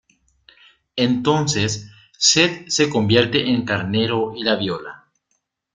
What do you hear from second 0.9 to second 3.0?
Entonces, Set se